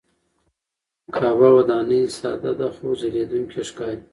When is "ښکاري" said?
3.69-4.01